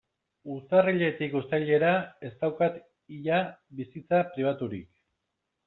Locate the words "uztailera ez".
1.39-2.33